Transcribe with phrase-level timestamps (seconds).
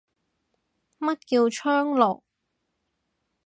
[0.97, 2.23] 乜叫窗爐